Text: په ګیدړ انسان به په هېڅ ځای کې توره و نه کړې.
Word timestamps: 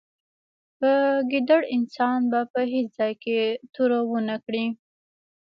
په 0.77 0.91
ګیدړ 1.31 1.61
انسان 1.75 2.19
به 2.31 2.41
په 2.53 2.61
هېڅ 2.71 2.87
ځای 2.99 3.13
کې 3.23 3.37
توره 3.73 3.99
و 4.09 4.13
نه 4.29 4.37
کړې. 4.45 4.65